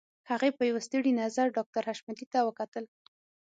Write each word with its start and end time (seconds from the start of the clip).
هغې 0.29 0.49
په 0.57 0.63
يوه 0.69 0.81
ستړي 0.87 1.11
نظر 1.21 1.47
ډاکټر 1.57 1.83
حشمتي 1.89 2.25
ته 2.33 2.39
وکتل. 2.47 2.85